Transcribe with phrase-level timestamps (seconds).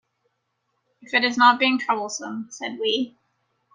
[1.03, 3.15] "If it is not being troublesome," said we.